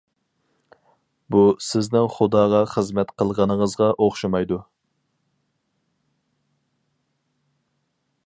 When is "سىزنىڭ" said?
1.65-2.07